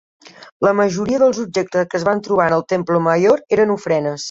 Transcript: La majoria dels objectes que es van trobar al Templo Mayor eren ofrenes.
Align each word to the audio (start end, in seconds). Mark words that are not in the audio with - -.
La 0.67 0.71
majoria 0.79 1.19
dels 1.23 1.41
objectes 1.43 1.87
que 1.93 1.97
es 2.01 2.07
van 2.09 2.23
trobar 2.29 2.49
al 2.57 2.65
Templo 2.75 3.05
Mayor 3.11 3.47
eren 3.59 3.79
ofrenes. 3.79 4.19